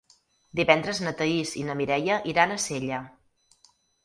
[0.59, 3.05] Divendres na Thaís i na Mireia iran a Sella.